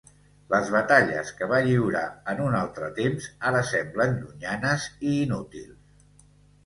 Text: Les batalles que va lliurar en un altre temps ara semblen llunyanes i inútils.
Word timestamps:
Les 0.53 0.69
batalles 0.75 1.33
que 1.41 1.49
va 1.51 1.59
lliurar 1.67 2.01
en 2.33 2.41
un 2.47 2.57
altre 2.61 2.89
temps 2.97 3.29
ara 3.53 3.63
semblen 3.75 4.17
llunyanes 4.25 4.89
i 5.11 5.17
inútils. 5.19 6.25